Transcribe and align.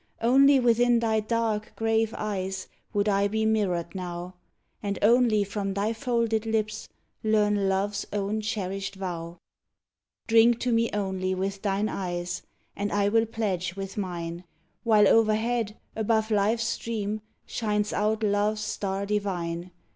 Only 0.23 0.59
within 0.59 0.97
thy 0.97 1.19
dark, 1.19 1.73
grave 1.75 2.11
eyes 2.17 2.67
would 2.91 3.07
I 3.07 3.27
be 3.27 3.45
mirrored 3.45 3.93
now, 3.93 4.33
And 4.81 4.97
only 5.03 5.43
from 5.43 5.75
thy 5.75 5.93
folded 5.93 6.47
lips 6.47 6.89
learn 7.23 7.69
love's 7.69 8.07
own 8.11 8.41
cherished 8.41 8.95
vow. 8.95 9.37
"Drink 10.25 10.59
to 10.61 10.71
me 10.71 10.89
only 10.91 11.35
with 11.35 11.61
thine 11.61 11.87
eyes, 11.87 12.41
and 12.75 12.91
I 12.91 13.09
will 13.09 13.27
pledge 13.27 13.75
with 13.75 13.95
mine!" 13.95 14.43
While 14.83 15.07
overhead, 15.07 15.77
above 15.95 16.31
life's 16.31 16.63
stream, 16.65 17.21
shines 17.45 17.93
out 17.93 18.23
love's 18.23 18.61
star 18.61 19.05
divine. 19.05 19.69